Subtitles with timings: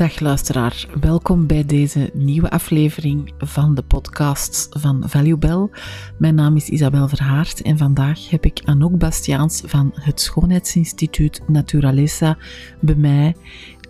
[0.00, 5.68] Dag luisteraar, welkom bij deze nieuwe aflevering van de podcast van Valuebell.
[6.18, 12.38] Mijn naam is Isabel Verhaart en vandaag heb ik Anouk Bastiaans van het Schoonheidsinstituut Naturalesa
[12.80, 13.34] bij mij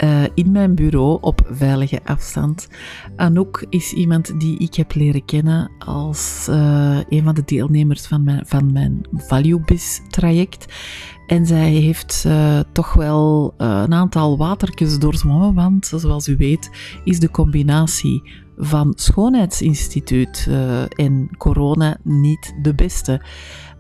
[0.04, 2.68] uh, in mijn bureau op veilige afstand.
[3.16, 8.24] Anouk is iemand die ik heb leren kennen als uh, een van de deelnemers van
[8.24, 10.74] mijn, van mijn ValueBiz traject.
[11.26, 16.70] En zij heeft uh, toch wel een aantal watertjes doorzwommen, want zoals u weet
[17.04, 18.22] is de combinatie
[18.56, 20.48] van schoonheidsinstituut
[20.96, 23.20] en corona niet de beste.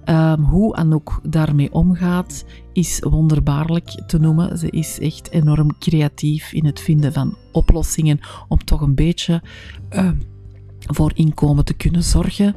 [0.06, 4.58] Um, hoe Anouk daarmee omgaat is wonderbaarlijk te noemen.
[4.58, 9.42] Ze is echt enorm creatief in het vinden van oplossingen om toch een beetje
[9.92, 10.10] uh,
[10.80, 12.54] voor inkomen te kunnen zorgen.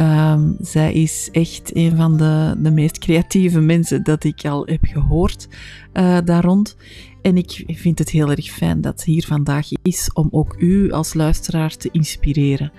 [0.00, 4.84] Um, zij is echt een van de, de meest creatieve mensen dat ik al heb
[4.84, 5.48] gehoord
[5.92, 6.76] uh, daar rond.
[7.22, 10.92] En ik vind het heel erg fijn dat ze hier vandaag is om ook u
[10.92, 12.72] als luisteraar te inspireren.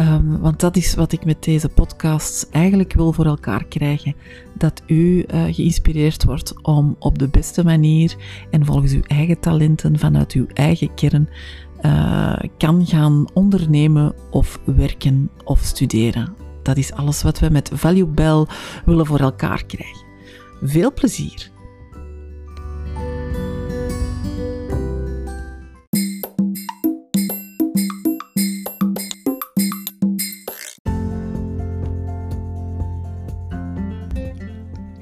[0.00, 4.14] Um, want dat is wat ik met deze podcast eigenlijk wil voor elkaar krijgen.
[4.54, 8.16] Dat u uh, geïnspireerd wordt om op de beste manier
[8.50, 11.28] en volgens uw eigen talenten vanuit uw eigen kern
[11.82, 16.34] uh, kan gaan ondernemen of werken of studeren.
[16.62, 18.46] Dat is alles wat we met Value Bell
[18.84, 20.04] willen voor elkaar krijgen.
[20.62, 21.50] Veel plezier!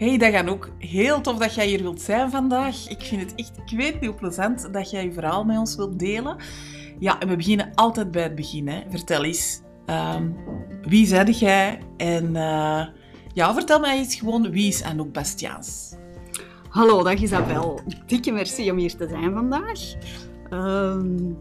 [0.00, 2.88] Hey, dat ook Heel tof dat jij hier wilt zijn vandaag.
[2.88, 6.36] Ik vind het echt, ik plezant dat jij je verhaal met ons wilt delen.
[6.98, 8.68] Ja, we beginnen altijd bij het begin.
[8.68, 8.80] Hè.
[8.90, 10.36] Vertel eens, um,
[10.82, 11.78] wie zei jij?
[11.96, 12.86] En uh,
[13.32, 15.94] ja, vertel mij eens gewoon, wie is Anouk Bastiaans?
[16.68, 17.80] Hallo, dag Isabel.
[18.06, 19.80] Dikke merci om hier te zijn vandaag.
[20.50, 21.38] Um,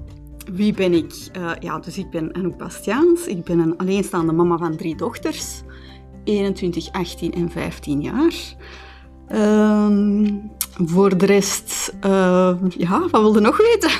[0.54, 1.30] wie ben ik?
[1.38, 3.28] Uh, ja, dus ik ben Anouk Bastiaans.
[3.28, 5.62] Ik ben een alleenstaande mama van drie dochters.
[6.30, 8.34] 21, 18 en 15 jaar.
[9.32, 10.52] Um,
[10.86, 13.92] voor de rest, uh, ja, wat wilde nog weten?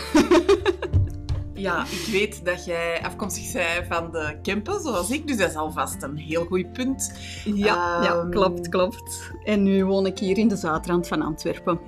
[1.54, 5.56] ja, ik weet dat jij afkomstig bent van de Kempen, zoals ik, dus dat is
[5.56, 7.14] alvast een heel goed punt.
[7.46, 9.32] Ja, um, ja klopt, klopt.
[9.44, 11.80] En nu woon ik hier in de zuidrand van Antwerpen.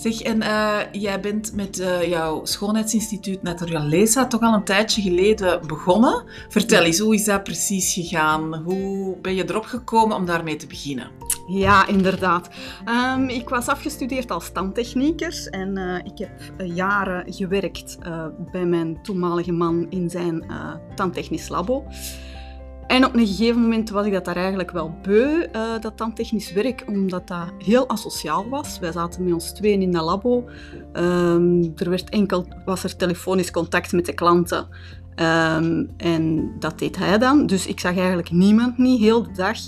[0.00, 5.66] Zeg, en uh, jij bent met uh, jouw schoonheidsinstituut Naturalesa toch al een tijdje geleden
[5.66, 6.24] begonnen.
[6.48, 8.54] Vertel eens, hoe is dat precies gegaan?
[8.54, 11.10] Hoe ben je erop gekomen om daarmee te beginnen?
[11.48, 12.48] Ja, inderdaad.
[13.14, 17.98] Um, ik was afgestudeerd als tandtechnieker en uh, ik heb jaren gewerkt
[18.52, 20.44] bij mijn toenmalige man in zijn
[20.94, 21.84] tandtechnisch labo.
[22.90, 26.52] En op een gegeven moment was ik dat daar eigenlijk wel beu, uh, dat tandtechnisch
[26.52, 28.78] werk, omdat dat heel asociaal was.
[28.78, 30.44] Wij zaten met ons tweeën in dat labo.
[30.92, 34.68] Um, er werd enkel, was er telefonisch contact met de klanten.
[35.16, 37.46] Um, en dat deed hij dan.
[37.46, 39.58] Dus ik zag eigenlijk niemand niet, heel de dag.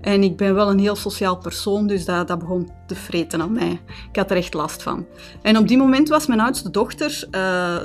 [0.00, 3.52] En ik ben wel een heel sociaal persoon, dus dat, dat begon te vreten aan
[3.52, 3.80] mij.
[4.10, 5.06] Ik had er echt last van.
[5.42, 7.28] En op die moment was mijn oudste dochter...
[7.30, 7.76] Uh,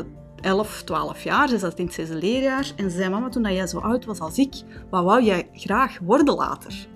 [0.43, 1.49] 11, 12 jaar.
[1.49, 2.71] Ze zat in het zesde leerjaar.
[2.75, 4.53] En ze zei, mama, toen jij zo oud was als ik,
[4.89, 6.87] wat wou jij graag worden later?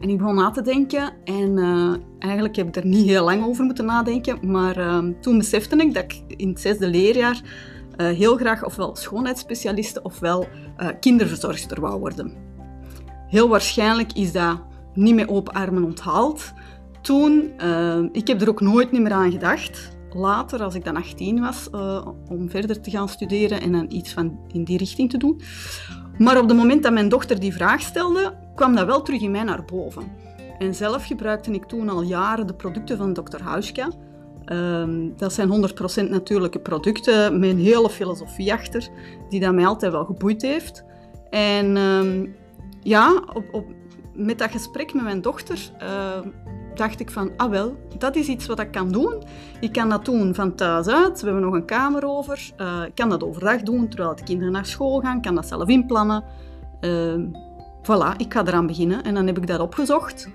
[0.00, 1.12] En ik begon na te denken.
[1.24, 4.50] En uh, eigenlijk heb ik er niet heel lang over moeten nadenken.
[4.50, 7.40] Maar uh, toen besefte ik dat ik in het zesde leerjaar
[7.96, 10.46] uh, heel graag ofwel schoonheidsspecialiste ofwel
[11.00, 12.32] kinderverzorgster wou worden.
[13.28, 14.60] Heel waarschijnlijk is dat
[14.94, 16.52] niet met open armen onthaald.
[17.00, 17.52] Toen,
[18.12, 22.06] ik heb er ook nooit meer aan gedacht later, als ik dan 18 was, uh,
[22.28, 25.40] om verder te gaan studeren en dan iets van in die richting te doen.
[26.18, 29.30] Maar op het moment dat mijn dochter die vraag stelde, kwam dat wel terug in
[29.30, 30.02] mij naar boven.
[30.58, 33.42] En zelf gebruikte ik toen al jaren de producten van Dr.
[33.42, 33.90] Hauschka.
[34.52, 35.70] Um, dat zijn
[36.06, 38.88] 100% natuurlijke producten met een hele filosofie achter,
[39.28, 40.84] die dat mij altijd wel geboeid heeft.
[41.30, 42.34] En um,
[42.82, 43.64] ja, op, op,
[44.14, 46.18] met dat gesprek met mijn dochter uh,
[46.78, 49.22] dacht ik van, ah wel, dat is iets wat ik kan doen.
[49.60, 51.20] Ik kan dat doen van thuis uit.
[51.20, 52.50] We hebben nog een kamer over.
[52.60, 55.16] Uh, ik kan dat overdag doen, terwijl de kinderen naar school gaan.
[55.16, 56.24] Ik kan dat zelf inplannen.
[56.80, 57.14] Uh,
[57.82, 59.02] voilà, ik ga eraan beginnen.
[59.02, 60.28] En dan heb ik dat opgezocht.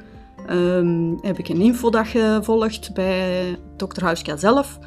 [0.49, 4.79] Um, heb ik een infodag gevolgd bij dokter Huiska zelf.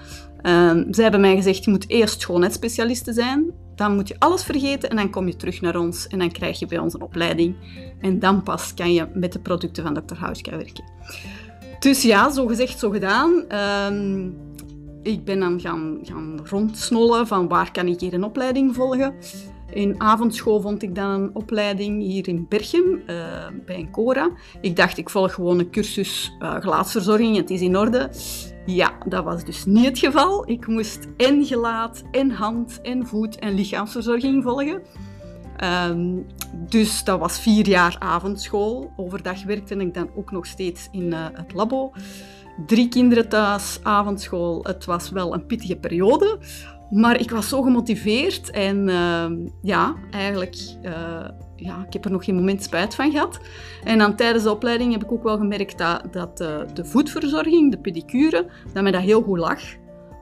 [0.43, 3.53] Um, zij hebben mij gezegd, je moet eerst schoonheidsspecialiste zijn.
[3.75, 6.07] Dan moet je alles vergeten en dan kom je terug naar ons.
[6.07, 7.57] En dan krijg je bij ons een opleiding.
[8.01, 10.85] En dan pas kan je met de producten van dokter Huiska werken.
[11.87, 13.45] Dus ja, zo gezegd, zo gedaan.
[13.93, 14.37] Um,
[15.03, 19.15] ik ben dan gaan, gaan rondsnollen van waar kan ik hier een opleiding volgen.
[19.71, 23.17] In avondschool vond ik dan een opleiding hier in Berchem, uh,
[23.67, 24.31] bij een Cora.
[24.61, 28.11] Ik dacht, ik volg gewoon een cursus uh, het is in orde.
[28.67, 30.51] Ja, dat was dus niet het geval.
[30.51, 34.83] Ik moest en gelaat, en hand, en voet en lichaamsverzorging volgen.
[35.57, 36.19] Ehm,
[36.53, 38.93] dus dat was vier jaar avondschool.
[38.97, 41.93] Overdag werkte ik dan ook nog steeds in uh, het labo.
[42.67, 44.61] Drie kinderen thuis, avondschool.
[44.63, 46.39] Het was wel een pittige periode.
[46.91, 49.27] Maar ik was zo gemotiveerd en uh,
[49.63, 53.41] ja, eigenlijk, uh, ja, ik heb er nog geen moment spijt van gehad.
[53.85, 57.71] En dan tijdens de opleiding heb ik ook wel gemerkt dat, dat uh, de voetverzorging,
[57.71, 59.61] de pedicure, dat mij dat heel goed lag.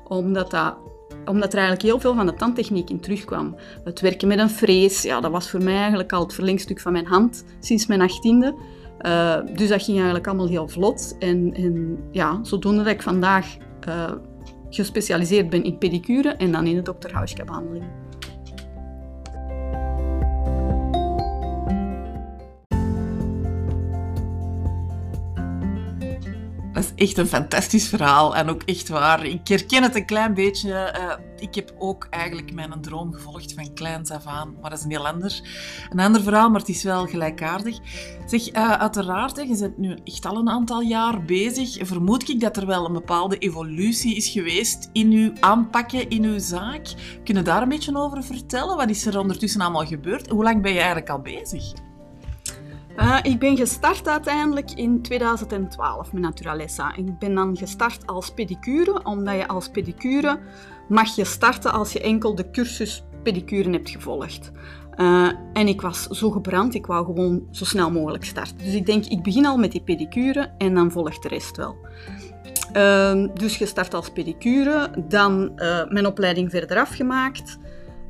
[0.04, 0.76] Omdat, dat,
[1.24, 3.56] omdat er eigenlijk heel veel van de tandtechniek in terugkwam.
[3.84, 6.92] Het werken met een frees, ja, dat was voor mij eigenlijk al het verlengstuk van
[6.92, 8.54] mijn hand sinds mijn achttiende.
[9.06, 11.16] Uh, dus dat ging eigenlijk allemaal heel vlot.
[11.18, 13.56] En, en ja, zodoende dat ik vandaag
[14.68, 17.12] gespecialiseerd ben in pedicure en dan in de Dr.
[17.12, 17.44] Hauschka
[26.84, 29.24] is echt een fantastisch verhaal en ook echt waar.
[29.24, 30.94] Ik herken het een klein beetje.
[30.98, 34.84] Uh, ik heb ook eigenlijk mijn droom gevolgd van kleins af aan, maar dat is
[34.84, 35.40] een heel ander,
[35.90, 37.78] een ander verhaal, maar het is wel gelijkaardig.
[38.26, 41.86] Zeg, uh, uiteraard, je bent nu echt al een aantal jaar bezig.
[41.86, 46.38] Vermoed ik dat er wel een bepaalde evolutie is geweest in uw aanpakken, in uw
[46.38, 46.86] zaak.
[47.24, 48.76] Kun je daar een beetje over vertellen?
[48.76, 50.28] Wat is er ondertussen allemaal gebeurd?
[50.28, 51.83] Hoe lang ben je eigenlijk al bezig?
[52.96, 56.96] Uh, ik ben gestart uiteindelijk in 2012 met Naturalessa.
[56.96, 60.38] Ik ben dan gestart als pedicure, omdat je als pedicure
[60.88, 64.52] mag je starten als je enkel de cursus pedicure hebt gevolgd.
[64.96, 68.58] Uh, en ik was zo gebrand, ik wou gewoon zo snel mogelijk starten.
[68.58, 71.76] Dus ik denk, ik begin al met die pedicure en dan volgt de rest wel.
[72.76, 77.58] Uh, dus gestart als pedicure, dan uh, mijn opleiding verder afgemaakt.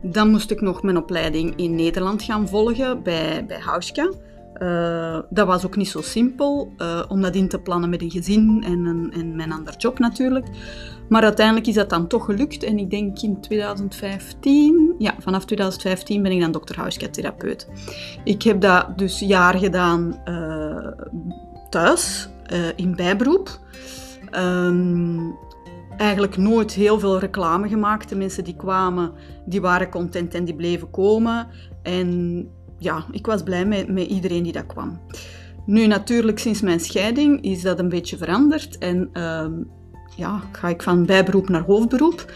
[0.03, 4.11] Dan moest ik nog mijn opleiding in Nederland gaan volgen bij, bij Hauschka.
[4.63, 8.11] Uh, dat was ook niet zo simpel, uh, om dat in te plannen met een
[8.11, 10.47] gezin en, een, en mijn ander job natuurlijk.
[11.09, 16.23] Maar uiteindelijk is dat dan toch gelukt en ik denk in 2015, ja, vanaf 2015
[16.23, 17.69] ben ik dan dokter Hauschka-therapeut.
[18.25, 20.89] Ik heb dat dus jaar gedaan uh,
[21.71, 22.29] thuis,
[22.77, 23.59] in bijberoep.
[24.33, 25.37] Um,
[25.97, 28.09] eigenlijk nooit heel veel reclame gemaakt.
[28.09, 29.13] De mensen die kwamen,
[29.45, 31.47] die waren content en die bleven komen.
[31.83, 32.49] En
[32.79, 35.01] ja, ik was blij met, met iedereen die dat kwam.
[35.67, 38.79] Nu, natuurlijk, sinds mijn scheiding is dat een beetje veranderd.
[38.79, 39.47] En uh,
[40.17, 42.33] ja, ga ik van bijberoep naar hoofdberoep.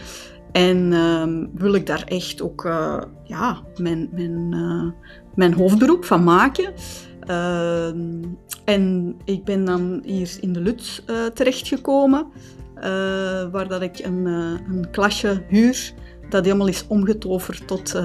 [0.51, 4.91] En uh, wil ik daar echt ook uh, ja, mijn, mijn, uh,
[5.35, 6.73] mijn hoofdberoep van maken.
[7.19, 8.23] Ehm,
[8.65, 12.27] en ik ben dan hier in de Lut uh, terechtgekomen,
[13.51, 15.93] waar dat ik een, een klasje huur
[16.29, 18.01] dat helemaal is omgetoverd tot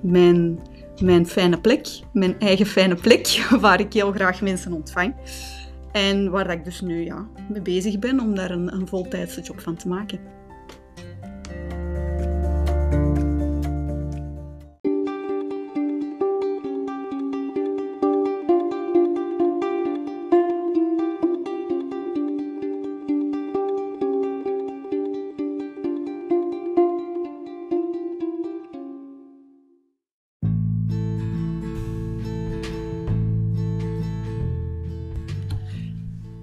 [0.00, 0.58] mijn
[1.00, 5.14] mijn fijne plek, mijn eigen fijne plek, waar ik heel graag mensen ontvang.
[5.92, 9.60] En waar ik dus nu ja, mee bezig ben om daar een, een voltijdse job
[9.60, 10.20] van te maken.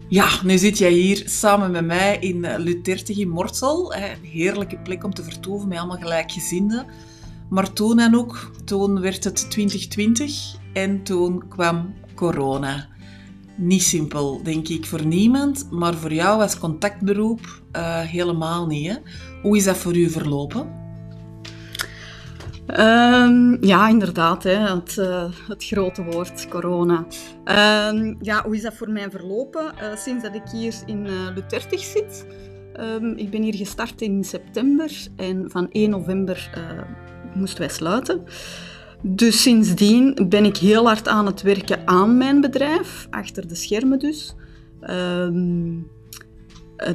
[0.09, 3.93] Ja, nu zit jij hier samen met mij in eh, Lutertig in Mortsel.
[3.93, 6.85] Een heerlijke plek om te vertoeven met allemaal gelijkgezinden.
[7.49, 12.87] Maar toen en ook, toen werd het 2020 en toen kwam corona.
[13.55, 18.87] Niet simpel, denk ik, voor niemand, maar voor jou als contactberoep uh, helemaal niet.
[18.87, 18.95] Hè?
[19.41, 20.86] Hoe is dat voor u verlopen?
[22.69, 27.05] Um, ja, inderdaad, hè, het, uh, het, grote woord corona.
[27.89, 31.11] Um, ja, hoe is dat voor mij verlopen uh, sinds dat ik hier in uh,
[31.35, 32.25] Lutertig zit?
[32.79, 36.49] Um, ik ben hier gestart in september en van 1 november
[37.33, 38.23] moesten wij sluiten.
[39.01, 43.99] Dus sindsdien ben ik heel hard aan het werken aan mijn bedrijf, achter de schermen
[43.99, 44.35] dus.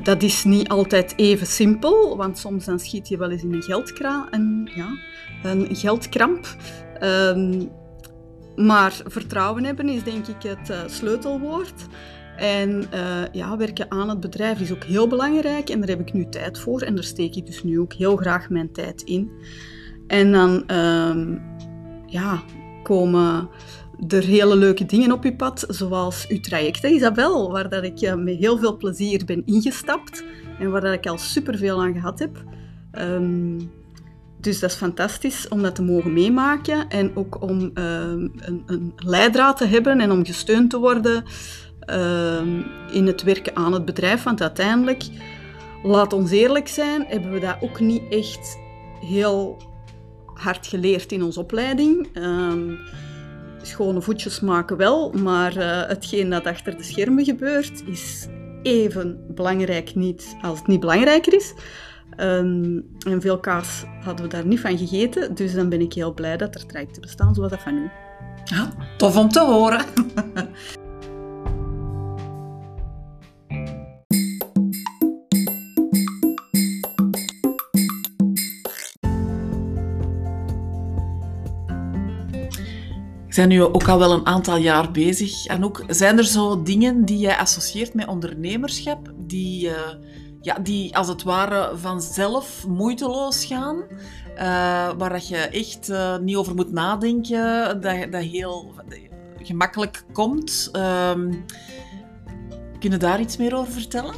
[0.02, 4.30] Dat is niet altijd even simpel, want soms dan schiet je wel eens in een.
[4.30, 4.88] En ja,
[5.42, 6.56] een geldkramp.
[7.02, 7.70] Um,
[8.56, 11.86] maar vertrouwen hebben is denk ik het uh, sleutelwoord.
[12.36, 16.12] En uh, ja, werken aan het bedrijf is ook heel belangrijk en daar heb ik
[16.12, 19.30] nu tijd voor en daar steek ik dus nu ook heel graag mijn tijd in.
[20.06, 21.42] En dan um,
[22.06, 22.42] ja,
[22.82, 23.48] komen
[24.09, 28.14] er hele leuke dingen op uw pad, zoals uw traject, Isabel, waar dat ik uh,
[28.14, 30.25] met heel veel plezier ben ingestapt
[30.59, 32.44] en waar dat ik al superveel aan gehad heb.
[32.99, 33.71] Um,
[34.40, 38.92] dus dat is fantastisch om dat te mogen meemaken en ook om uh, een, een,
[38.97, 41.25] leidraad te hebben en om gesteund te worden
[41.90, 42.40] uh,
[42.92, 44.23] in het werken aan het bedrijf.
[44.23, 45.04] Want uiteindelijk,
[45.82, 48.59] laat ons eerlijk zijn, hebben we dat ook niet echt
[49.00, 49.56] heel
[50.35, 52.09] hard geleerd in onze opleiding.
[52.16, 52.78] Um,
[53.62, 58.26] schone voetjes maken wel, maar uh, hetgeen dat achter de schermen gebeurt, is
[58.62, 61.54] even belangrijk niet als het niet belangrijker is.
[62.16, 66.14] Um, en veel kaas hadden we daar niet van gegeten, dus dan ben ik heel
[66.14, 67.90] blij dat er trajecten bestaan zoals dat van nu.
[68.45, 69.85] Ja, tof om te horen.
[83.42, 85.46] Zijn nu ook al wel een aantal jaar bezig.
[85.46, 89.72] En ook, zijn er zo dingen die jij associeert met ondernemerschap, die, uh,
[90.40, 93.76] ja, die als het ware vanzelf moeiteloos gaan?
[94.34, 94.38] Uh,
[94.99, 98.72] waar dat je echt uh, niet over moet nadenken, dat, dat heel
[99.42, 100.70] gemakkelijk komt.
[100.72, 101.44] Um,
[102.78, 104.14] kun je daar iets meer over vertellen?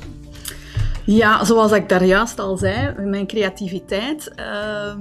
[1.07, 4.95] Ja, zoals ik daar juist al zei, mijn creativiteit, uh,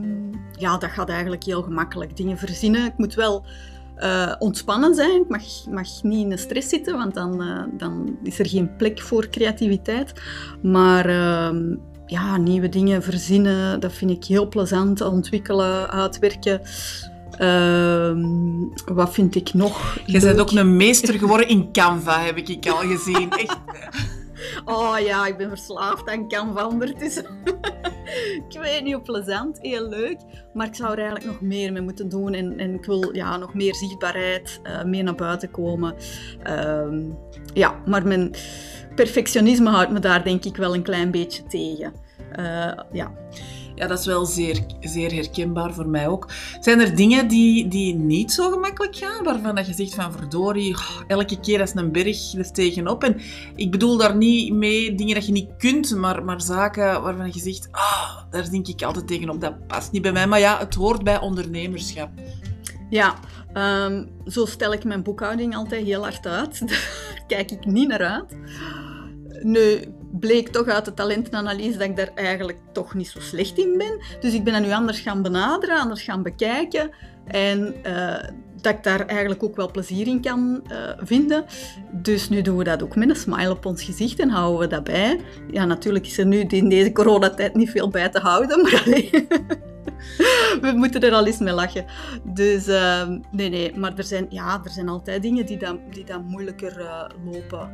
[0.51, 2.17] ja, dat gaat eigenlijk heel gemakkelijk.
[2.17, 2.85] Dingen verzinnen.
[2.85, 3.45] Ik moet wel
[3.97, 5.21] uh, ontspannen zijn.
[5.21, 8.75] Ik mag, mag niet in de stress zitten, want dan, uh, dan is er geen
[8.75, 10.13] plek voor creativiteit.
[10.61, 15.01] Maar uh, ja, nieuwe dingen verzinnen, dat vind ik heel plezant.
[15.01, 16.61] Ontwikkelen, uitwerken.
[17.37, 18.21] Ehm,
[18.85, 19.97] wat vind ik nog?
[20.05, 23.31] Je bent ook een meester geworden in Canva, heb ik al gezien.
[23.37, 23.59] Echt.
[24.65, 27.25] Oh ja, ik ben verslaafd aan Canva ondertussen.
[28.49, 30.17] ik weet niet plezant, heel leuk.
[30.53, 32.33] Maar ik zou er eigenlijk nog meer mee moeten doen.
[32.33, 35.95] En, en ik wil ja, nog meer zichtbaarheid, uh, meer naar buiten komen.
[36.47, 36.99] Uh,
[37.53, 38.35] ja, maar mijn
[38.95, 41.93] perfectionisme houdt me daar denk ik wel een klein beetje tegen.
[42.39, 43.11] Uh, ja.
[43.75, 46.29] Ja, dat is wel zeer, zeer herkenbaar voor mij ook.
[46.59, 50.75] Zijn er dingen die, die niet zo gemakkelijk gaan, waarvan dat je zegt van verdorie,
[50.75, 53.03] oh, elke keer als een berg er tegenop.
[53.03, 53.21] En
[53.55, 57.39] ik bedoel daar niet mee dingen dat je niet kunt, maar, maar zaken waarvan je
[57.39, 60.27] zegt, ah, daar denk ik altijd tegenop, dat past niet bij mij.
[60.27, 62.09] Maar ja, het hoort bij ondernemerschap.
[62.89, 63.15] Ja,
[63.53, 66.59] um, zo stel ik mijn boekhouding altijd heel hard uit.
[66.67, 68.35] Daar kijk ik niet naar uit.
[69.43, 69.83] Nu,
[70.19, 73.99] bleek toch uit de talentenanalyse dat ik daar eigenlijk toch niet zo slecht in ben.
[74.19, 76.89] Dus ik ben dat nu anders gaan benaderen, anders gaan bekijken.
[77.27, 78.15] En uh,
[78.61, 81.45] dat ik daar eigenlijk ook wel plezier in kan uh, vinden.
[81.91, 84.67] Dus nu doen we dat ook met een smile op ons gezicht en houden we
[84.67, 85.19] dat bij.
[85.51, 88.83] Ja, natuurlijk is er nu in deze coronatijd niet veel bij te houden, maar
[90.61, 91.85] we moeten er al eens mee lachen.
[92.23, 96.05] Dus uh, nee, nee, maar er zijn, ja, er zijn altijd dingen die dan, die
[96.05, 97.71] dan moeilijker uh, lopen.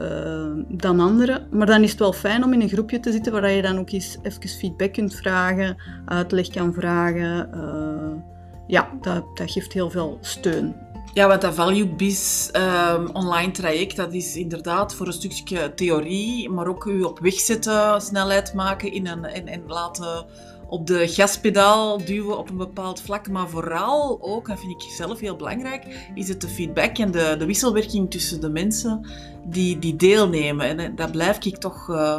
[0.00, 1.46] Uh, dan anderen.
[1.50, 3.78] Maar dan is het wel fijn om in een groepje te zitten waar je dan
[3.78, 7.50] ook eens even feedback kunt vragen, uitleg kan vragen.
[7.54, 8.22] Uh,
[8.66, 10.74] ja, dat, dat geeft heel veel steun.
[11.14, 16.50] Ja, want dat Value Biz um, online traject, dat is inderdaad voor een stukje theorie,
[16.50, 20.26] maar ook u op weg zetten, snelheid maken in een, en, en laten
[20.68, 23.28] op de gaspedaal duwen op een bepaald vlak.
[23.28, 27.34] Maar vooral ook, dat vind ik zelf heel belangrijk, is het de feedback en de,
[27.38, 29.06] de wisselwerking tussen de mensen
[29.46, 30.78] die, die deelnemen.
[30.78, 32.18] En dat blijf ik toch uh,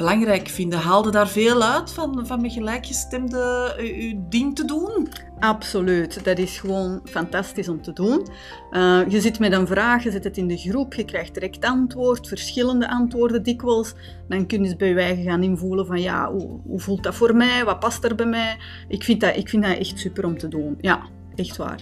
[0.00, 0.78] belangrijk vinden.
[0.78, 5.08] Haalde daar veel uit van, van met gelijkgestemde uh, uw ding te doen?
[5.38, 6.24] Absoluut.
[6.24, 8.26] Dat is gewoon fantastisch om te doen.
[8.70, 11.64] Uh, je zit met een vraag, je zet het in de groep, je krijgt direct
[11.64, 13.94] antwoord, verschillende antwoorden dikwijls.
[14.28, 17.64] Dan kun je bij wij gaan invoelen van ja, hoe, hoe, voelt dat voor mij?
[17.64, 18.56] Wat past er bij mij?
[18.88, 20.76] Ik vind dat, ik vind dat echt super om te doen.
[20.80, 21.00] Ja,
[21.34, 21.80] echt waar.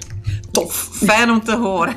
[0.50, 0.74] Tof.
[0.92, 1.94] Fijn om te horen.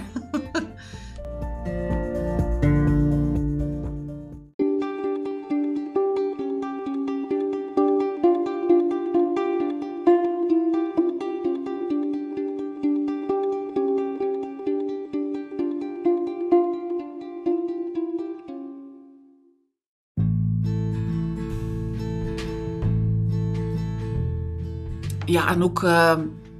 [25.31, 26.13] Ja, en ook, uh,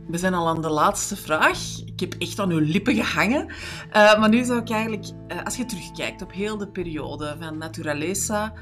[0.08, 1.60] we zijn al aan de laatste vraag.
[1.86, 3.46] Ik heb echt aan uw lippen gehangen.
[3.48, 7.58] Uh, maar nu zou ik eigenlijk, uh, als je terugkijkt op heel de periode van
[7.58, 8.54] Naturalesa,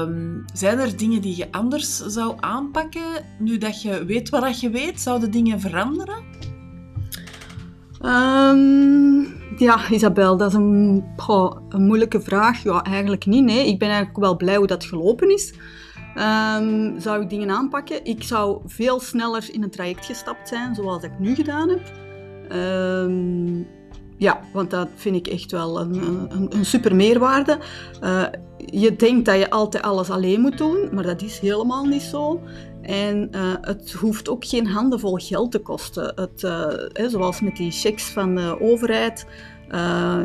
[0.00, 3.24] um, zijn er dingen die je anders zou aanpakken?
[3.38, 6.22] Nu dat je weet wat je weet, zouden dingen veranderen?
[8.02, 11.04] Um, ja, Isabel, dat is een,
[11.68, 12.62] een moeilijke vraag.
[12.62, 13.44] Ja, eigenlijk niet.
[13.44, 13.66] Nee.
[13.66, 15.54] Ik ben eigenlijk wel blij hoe dat gelopen is.
[16.18, 18.04] Um, zou ik dingen aanpakken?
[18.04, 21.80] Ik zou veel sneller in een traject gestapt zijn, zoals ik nu gedaan heb.
[22.52, 23.66] Um,
[24.16, 25.94] ja, want dat vind ik echt wel een,
[26.30, 27.58] een, een super meerwaarde.
[28.02, 28.24] Uh,
[28.56, 32.40] je denkt dat je altijd alles alleen moet doen, maar dat is helemaal niet zo.
[32.82, 36.12] En uh, het hoeft ook geen handenvol geld te kosten.
[36.14, 39.26] Het, uh, hè, zoals met die checks van de overheid.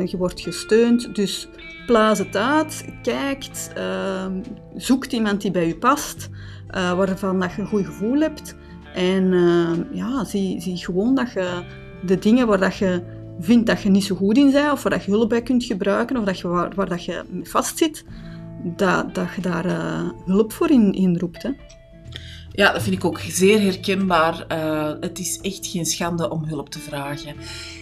[0.04, 1.14] Je wordt gesteund.
[1.14, 1.48] Dus
[1.86, 4.32] plaats het uit, kijkt, ehm,
[4.76, 6.28] zoekt iemand die bij je past,
[6.70, 8.56] waarvan dat je een goed gevoel hebt.
[8.94, 9.32] En
[9.92, 11.62] ja, zie, zie gewoon dat je
[12.02, 13.02] de dingen waar dat je
[13.40, 15.64] vindt dat je niet zo goed in bent, of waar dat je hulp bij kunt
[15.64, 18.04] gebruiken, of dat je, waar, waar dat je vastzit,
[18.64, 21.42] dat, dat je daar uh, hulp voor in, in roept.
[21.42, 21.50] Hè.
[22.52, 24.44] Ja, dat vind ik ook zeer herkenbaar.
[24.52, 27.34] Uh, het is echt geen schande om hulp te vragen.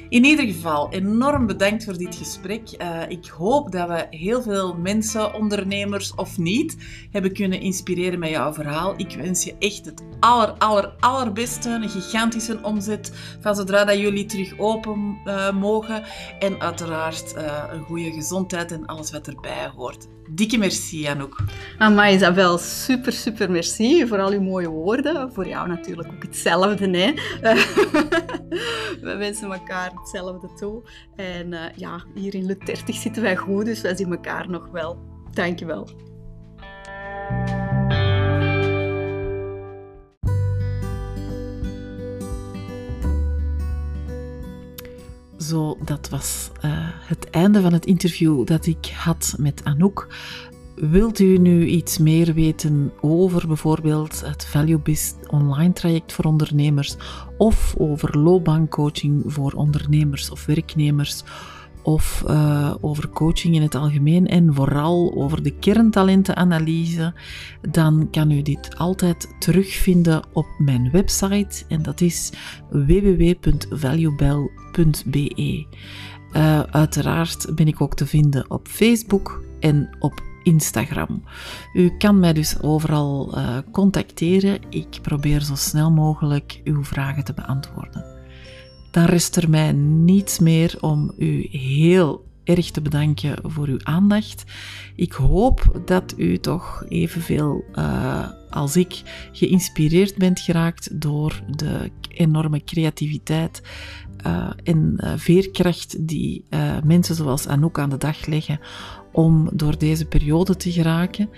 [0.09, 2.71] In ieder geval, enorm bedankt voor dit gesprek.
[2.83, 6.77] Uh, ik hoop dat we heel veel mensen, ondernemers of niet,
[7.11, 8.95] hebben kunnen inspireren met jouw verhaal.
[8.97, 11.71] Ik wens je echt het aller, aller, allerbeste.
[11.71, 16.03] Een gigantische omzet van zodra dat jullie terug open uh, mogen.
[16.39, 17.35] En uiteraard
[17.73, 20.09] een goede gezondheid en alles wat erbij hoort.
[20.31, 21.37] Dikke merci, Anouk.
[21.79, 25.33] Amai, Isabel, super, super merci voor al uw mooie woorden.
[25.33, 27.13] Voor jou natuurlijk ook hetzelfde, hè.
[29.07, 30.83] We wensen elkaar hetzelfde toe.
[31.17, 34.69] En uh, ja, hier in Lut 30 zitten wij goed, dus wij zien elkaar nog
[34.71, 34.99] wel.
[35.33, 35.89] Dankjewel.
[45.49, 50.09] Zo, dat was uh, het einde van het interview dat ik had met Anouk.
[50.75, 56.97] Wilt u nu iets meer weten over bijvoorbeeld het ValueBiz online traject voor ondernemers
[57.37, 61.23] of over loopbaancoaching voor ondernemers of werknemers
[61.89, 67.15] of uh, over coaching in het algemeen en vooral over de kerntalentenanalyse,
[67.71, 72.33] dan kan u dit altijd terugvinden op mijn website en dat is
[72.71, 75.67] www.valuebell.be.
[76.33, 81.23] Uh, uiteraard ben ik ook te vinden op Facebook en op Instagram.
[81.73, 84.59] U kan mij dus overal uh, contacteren.
[84.71, 88.18] Ik probeer zo snel mogelijk uw vragen te beantwoorden.
[88.99, 94.45] Dan rest er mij niets meer om u heel erg te bedanken voor uw aandacht.
[94.95, 99.03] Ik hoop dat u toch evenveel uh, als ik
[99.33, 103.63] geïnspireerd bent geraakt door de enorme creativiteit
[104.27, 106.45] uh, en uh, veerkracht die
[106.85, 108.61] mensen zoals Anouk aan de dag leggen
[109.13, 111.29] om door deze periode te geraken.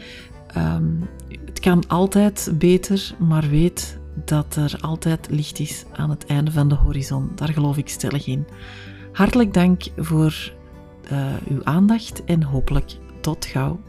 [0.57, 1.09] Um,
[1.45, 6.69] het kan altijd beter, maar weet dat er altijd licht is aan het einde van
[6.69, 7.31] de horizon.
[7.35, 8.47] Daar geloof ik stellig in.
[9.13, 10.53] Hartelijk dank voor
[11.13, 13.81] uh, uw aandacht en hopelijk tot gauw.